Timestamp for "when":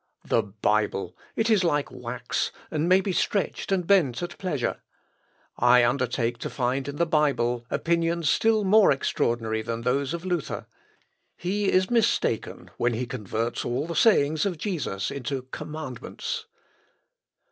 12.77-12.95